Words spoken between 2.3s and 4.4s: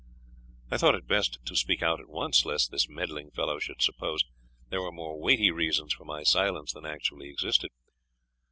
lest this meddling fellow should suppose